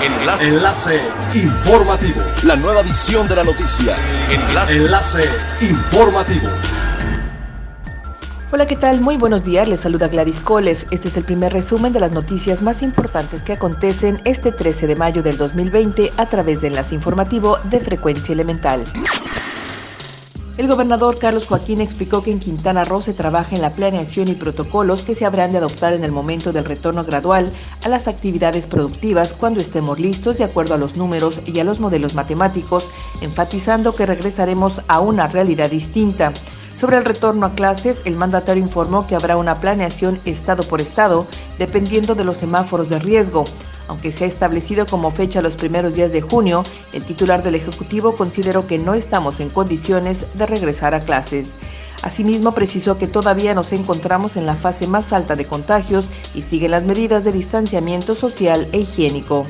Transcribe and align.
Enlace. 0.00 0.48
Enlace 0.48 1.00
informativo. 1.34 2.20
La 2.44 2.54
nueva 2.54 2.82
edición 2.82 3.26
de 3.26 3.34
la 3.34 3.42
noticia. 3.42 3.96
Enlace. 4.30 4.76
Enlace 4.76 5.24
informativo. 5.60 6.48
Hola, 8.52 8.66
¿qué 8.66 8.76
tal? 8.76 9.00
Muy 9.00 9.16
buenos 9.16 9.42
días. 9.42 9.66
Les 9.68 9.80
saluda 9.80 10.06
Gladys 10.06 10.40
Kolev. 10.40 10.86
Este 10.92 11.08
es 11.08 11.16
el 11.16 11.24
primer 11.24 11.52
resumen 11.52 11.92
de 11.92 11.98
las 11.98 12.12
noticias 12.12 12.62
más 12.62 12.82
importantes 12.82 13.42
que 13.42 13.54
acontecen 13.54 14.20
este 14.24 14.52
13 14.52 14.86
de 14.86 14.94
mayo 14.94 15.22
del 15.24 15.36
2020 15.36 16.12
a 16.16 16.26
través 16.26 16.60
de 16.60 16.68
Enlace 16.68 16.94
Informativo 16.94 17.58
de 17.64 17.80
Frecuencia 17.80 18.32
Elemental. 18.32 18.84
El 20.58 20.66
gobernador 20.66 21.20
Carlos 21.20 21.46
Joaquín 21.46 21.80
explicó 21.80 22.24
que 22.24 22.32
en 22.32 22.40
Quintana 22.40 22.84
Roo 22.84 23.00
se 23.00 23.14
trabaja 23.14 23.54
en 23.54 23.62
la 23.62 23.70
planeación 23.70 24.26
y 24.26 24.34
protocolos 24.34 25.02
que 25.02 25.14
se 25.14 25.24
habrán 25.24 25.52
de 25.52 25.58
adoptar 25.58 25.92
en 25.92 26.02
el 26.02 26.10
momento 26.10 26.52
del 26.52 26.64
retorno 26.64 27.04
gradual 27.04 27.52
a 27.84 27.88
las 27.88 28.08
actividades 28.08 28.66
productivas 28.66 29.34
cuando 29.34 29.60
estemos 29.60 30.00
listos 30.00 30.38
de 30.38 30.42
acuerdo 30.42 30.74
a 30.74 30.78
los 30.78 30.96
números 30.96 31.42
y 31.46 31.60
a 31.60 31.64
los 31.64 31.78
modelos 31.78 32.14
matemáticos, 32.14 32.90
enfatizando 33.20 33.94
que 33.94 34.04
regresaremos 34.04 34.82
a 34.88 34.98
una 34.98 35.28
realidad 35.28 35.70
distinta. 35.70 36.32
Sobre 36.80 36.96
el 36.96 37.04
retorno 37.04 37.46
a 37.46 37.54
clases, 37.54 38.02
el 38.04 38.16
mandatario 38.16 38.60
informó 38.60 39.06
que 39.06 39.14
habrá 39.14 39.36
una 39.36 39.60
planeación 39.60 40.20
estado 40.24 40.64
por 40.64 40.80
estado, 40.80 41.28
dependiendo 41.60 42.16
de 42.16 42.24
los 42.24 42.36
semáforos 42.36 42.88
de 42.88 42.98
riesgo. 42.98 43.44
Aunque 43.88 44.12
se 44.12 44.24
ha 44.24 44.28
establecido 44.28 44.86
como 44.86 45.10
fecha 45.10 45.42
los 45.42 45.54
primeros 45.54 45.94
días 45.94 46.12
de 46.12 46.20
junio, 46.20 46.62
el 46.92 47.04
titular 47.04 47.42
del 47.42 47.54
Ejecutivo 47.54 48.16
consideró 48.16 48.66
que 48.66 48.78
no 48.78 48.94
estamos 48.94 49.40
en 49.40 49.48
condiciones 49.48 50.26
de 50.34 50.46
regresar 50.46 50.94
a 50.94 51.00
clases. 51.00 51.54
Asimismo, 52.02 52.52
precisó 52.52 52.96
que 52.96 53.08
todavía 53.08 53.54
nos 53.54 53.72
encontramos 53.72 54.36
en 54.36 54.46
la 54.46 54.54
fase 54.54 54.86
más 54.86 55.12
alta 55.12 55.34
de 55.34 55.46
contagios 55.46 56.10
y 56.34 56.42
siguen 56.42 56.70
las 56.70 56.84
medidas 56.84 57.24
de 57.24 57.32
distanciamiento 57.32 58.14
social 58.14 58.68
e 58.72 58.80
higiénico. 58.80 59.46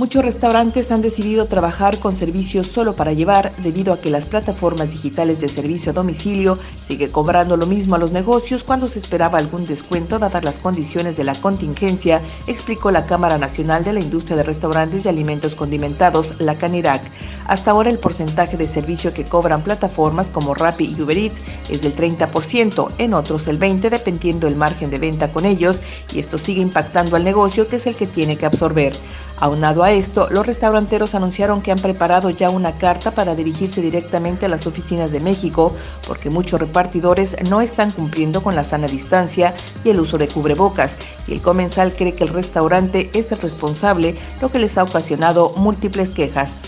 Muchos 0.00 0.24
restaurantes 0.24 0.90
han 0.92 1.02
decidido 1.02 1.44
trabajar 1.44 1.98
con 1.98 2.16
servicios 2.16 2.68
solo 2.68 2.96
para 2.96 3.12
llevar 3.12 3.52
debido 3.56 3.92
a 3.92 4.00
que 4.00 4.08
las 4.08 4.24
plataformas 4.24 4.90
digitales 4.90 5.40
de 5.40 5.50
servicio 5.50 5.90
a 5.90 5.92
domicilio 5.92 6.58
siguen 6.80 7.10
cobrando 7.10 7.58
lo 7.58 7.66
mismo 7.66 7.96
a 7.96 7.98
los 7.98 8.10
negocios 8.10 8.64
cuando 8.64 8.88
se 8.88 8.98
esperaba 8.98 9.36
algún 9.36 9.66
descuento 9.66 10.18
dadas 10.18 10.42
las 10.42 10.58
condiciones 10.58 11.18
de 11.18 11.24
la 11.24 11.34
contingencia, 11.34 12.22
explicó 12.46 12.90
la 12.90 13.04
Cámara 13.04 13.36
Nacional 13.36 13.84
de 13.84 13.92
la 13.92 14.00
Industria 14.00 14.38
de 14.38 14.42
Restaurantes 14.42 15.04
y 15.04 15.10
Alimentos 15.10 15.54
Condimentados, 15.54 16.32
la 16.38 16.54
CANIRAC. 16.54 17.02
Hasta 17.46 17.70
ahora 17.70 17.90
el 17.90 17.98
porcentaje 17.98 18.56
de 18.56 18.66
servicio 18.66 19.12
que 19.12 19.26
cobran 19.26 19.62
plataformas 19.62 20.30
como 20.30 20.54
Rappi 20.54 20.94
y 20.96 21.02
Uber 21.02 21.18
Eats 21.18 21.42
es 21.68 21.82
del 21.82 21.94
30%, 21.94 22.88
en 22.96 23.12
otros 23.12 23.48
el 23.48 23.58
20% 23.58 23.90
dependiendo 23.90 24.48
el 24.48 24.56
margen 24.56 24.88
de 24.88 24.98
venta 24.98 25.30
con 25.30 25.44
ellos 25.44 25.82
y 26.10 26.20
esto 26.20 26.38
sigue 26.38 26.62
impactando 26.62 27.16
al 27.16 27.24
negocio 27.24 27.68
que 27.68 27.76
es 27.76 27.86
el 27.86 27.96
que 27.96 28.06
tiene 28.06 28.38
que 28.38 28.46
absorber. 28.46 28.94
Aunado 29.42 29.82
a 29.82 29.89
esto, 29.92 30.28
los 30.30 30.46
restauranteros 30.46 31.14
anunciaron 31.14 31.62
que 31.62 31.72
han 31.72 31.78
preparado 31.78 32.30
ya 32.30 32.50
una 32.50 32.76
carta 32.76 33.12
para 33.12 33.34
dirigirse 33.34 33.80
directamente 33.80 34.46
a 34.46 34.48
las 34.48 34.66
oficinas 34.66 35.10
de 35.10 35.20
México, 35.20 35.74
porque 36.06 36.30
muchos 36.30 36.60
repartidores 36.60 37.36
no 37.48 37.60
están 37.60 37.90
cumpliendo 37.90 38.42
con 38.42 38.54
la 38.54 38.64
sana 38.64 38.86
distancia 38.86 39.54
y 39.84 39.90
el 39.90 40.00
uso 40.00 40.18
de 40.18 40.28
cubrebocas, 40.28 40.96
y 41.26 41.32
el 41.32 41.42
comensal 41.42 41.94
cree 41.94 42.14
que 42.14 42.24
el 42.24 42.30
restaurante 42.30 43.10
es 43.14 43.32
el 43.32 43.40
responsable, 43.40 44.16
lo 44.40 44.50
que 44.50 44.58
les 44.58 44.76
ha 44.78 44.82
ocasionado 44.82 45.54
múltiples 45.56 46.10
quejas. 46.10 46.62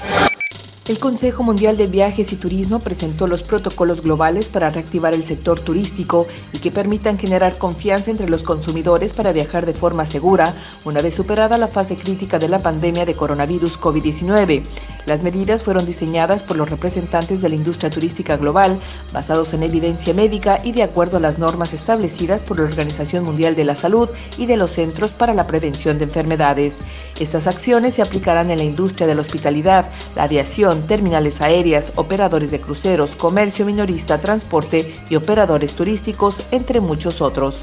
El 0.89 0.99
Consejo 0.99 1.45
Mundial 1.45 1.77
de 1.77 1.87
Viajes 1.87 2.33
y 2.33 2.37
Turismo 2.37 2.81
presentó 2.81 3.29
los 3.29 3.45
protocolos 3.45 4.03
globales 4.03 4.49
para 4.49 4.69
reactivar 4.69 5.15
el 5.15 5.23
sector 5.23 5.61
turístico 5.61 6.27
y 6.53 6.59
que 6.59 6.73
permitan 6.73 7.21
generar 7.21 7.57
confianza 7.57 8.11
entre 8.11 8.29
los 8.29 8.43
consumidores 8.43 9.13
para 9.13 9.31
viajar 9.31 9.65
de 9.65 9.75
forma 9.75 10.07
segura 10.07 10.57
una 10.85 11.01
vez 11.01 11.15
superada 11.15 11.57
la 11.57 11.69
fase 11.69 11.95
crítica 11.95 12.41
de 12.41 12.49
la 12.49 12.59
pandemia 12.59 13.05
de 13.05 13.15
coronavirus 13.15 13.79
COVID-19. 13.79 14.65
Las 15.07 15.23
medidas 15.23 15.63
fueron 15.63 15.85
diseñadas 15.85 16.43
por 16.43 16.57
los 16.57 16.71
representantes 16.71 17.43
de 17.43 17.49
la 17.49 17.57
industria 17.57 17.91
turística 17.91 18.37
global, 18.37 18.79
basados 19.13 19.53
en 19.53 19.63
evidencia 19.63 20.15
médica 20.15 20.61
y 20.63 20.73
de 20.73 20.85
acuerdo 20.85 21.17
a 21.17 21.21
las 21.21 21.39
normas 21.39 21.73
establecidas 21.73 22.43
por 22.43 22.59
la 22.59 22.65
Organización 22.65 23.25
Mundial 23.25 23.57
de 23.57 23.65
la 23.65 23.75
Salud 23.75 24.09
y 24.39 24.47
de 24.47 24.57
los 24.57 24.73
Centros 24.73 25.13
para 25.13 25.35
la 25.35 25.47
Prevención 25.47 25.99
de 25.99 26.05
Enfermedades. 26.05 26.79
Estas 27.19 27.47
acciones 27.47 27.95
se 27.95 28.03
aplicarán 28.03 28.51
en 28.51 28.59
la 28.59 28.65
industria 28.65 29.07
de 29.07 29.15
la 29.15 29.23
hospitalidad, 29.23 29.87
la 30.15 30.25
aviación, 30.25 30.87
terminales 30.87 31.41
aéreas, 31.41 31.93
operadores 31.97 32.51
de 32.51 32.61
cruceros, 32.61 33.17
comercio 33.17 33.67
minorista, 33.67 34.19
transporte 34.19 34.95
y 35.11 35.17
operadores 35.17 35.73
turísticos, 35.73 36.45
entre 36.53 36.81
muchos 36.81 37.21
otros. 37.21 37.63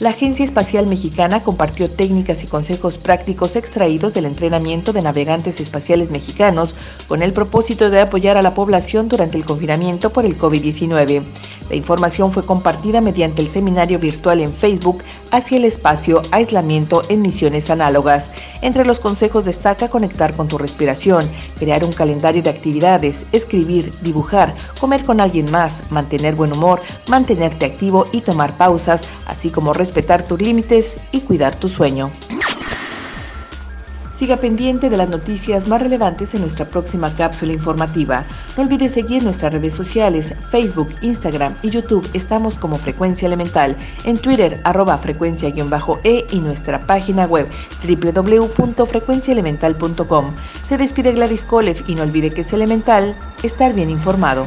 La 0.00 0.10
Agencia 0.10 0.46
Espacial 0.46 0.86
Mexicana 0.86 1.42
compartió 1.42 1.90
técnicas 1.90 2.42
y 2.42 2.46
consejos 2.46 2.96
prácticos 2.96 3.54
extraídos 3.54 4.14
del 4.14 4.24
entrenamiento 4.24 4.94
de 4.94 5.02
navegantes 5.02 5.60
espaciales 5.60 6.10
mexicanos 6.10 6.74
con 7.06 7.22
el 7.22 7.34
propósito 7.34 7.90
de 7.90 8.00
apoyar 8.00 8.38
a 8.38 8.42
la 8.42 8.54
población 8.54 9.08
durante 9.08 9.36
el 9.36 9.44
confinamiento 9.44 10.10
por 10.10 10.24
el 10.24 10.38
COVID-19. 10.38 11.22
La 11.68 11.76
información 11.76 12.32
fue 12.32 12.44
compartida 12.44 13.00
mediante 13.00 13.42
el 13.42 13.48
seminario 13.48 13.98
virtual 13.98 14.40
en 14.40 14.52
Facebook 14.52 15.04
hacia 15.30 15.58
el 15.58 15.64
espacio 15.66 16.22
aislamiento 16.32 17.02
en 17.10 17.20
misiones 17.20 17.70
análogas. 17.70 18.30
Entre 18.62 18.86
los 18.86 18.98
consejos 19.00 19.44
destaca 19.44 19.88
conectar 19.88 20.34
con 20.34 20.48
tu 20.48 20.58
respiración, 20.58 21.30
crear 21.58 21.84
un 21.84 21.92
calendario 21.92 22.42
de 22.42 22.50
actividades, 22.50 23.26
escribir, 23.32 23.94
dibujar, 24.00 24.54
comer 24.80 25.04
con 25.04 25.20
alguien 25.20 25.48
más, 25.50 25.82
mantener 25.90 26.34
buen 26.34 26.52
humor, 26.52 26.80
mantenerte 27.06 27.66
activo 27.66 28.06
y 28.12 28.22
tomar 28.22 28.56
pausas, 28.56 29.04
así 29.26 29.50
como 29.50 29.72
respetar 29.90 30.22
tus 30.22 30.40
límites 30.40 30.98
y 31.10 31.22
cuidar 31.22 31.56
tu 31.56 31.68
sueño. 31.68 32.12
Siga 34.12 34.36
pendiente 34.36 34.88
de 34.88 34.96
las 34.96 35.08
noticias 35.08 35.66
más 35.66 35.82
relevantes 35.82 36.32
en 36.34 36.42
nuestra 36.42 36.64
próxima 36.64 37.12
cápsula 37.16 37.54
informativa. 37.54 38.24
No 38.56 38.62
olvide 38.62 38.88
seguir 38.88 39.24
nuestras 39.24 39.52
redes 39.52 39.74
sociales, 39.74 40.36
Facebook, 40.50 40.94
Instagram 41.00 41.56
y 41.62 41.70
YouTube. 41.70 42.08
Estamos 42.12 42.56
como 42.56 42.78
Frecuencia 42.78 43.26
Elemental. 43.26 43.76
En 44.04 44.16
Twitter, 44.18 44.60
arroba 44.62 44.96
frecuencia-e 44.98 46.26
y 46.30 46.38
nuestra 46.38 46.86
página 46.86 47.24
web 47.24 47.48
www.frecuenciaelemental.com. 47.82 50.34
Se 50.62 50.78
despide 50.78 51.10
Gladys 51.12 51.44
Kolev 51.44 51.82
y 51.88 51.96
no 51.96 52.02
olvide 52.02 52.30
que 52.30 52.42
es 52.42 52.52
elemental 52.52 53.16
estar 53.42 53.72
bien 53.72 53.90
informado. 53.90 54.46